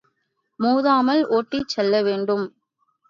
மோதாமல் 0.59 1.21
ஓட்டிச் 1.29 1.71
செல்லவேண்டும். 1.75 2.45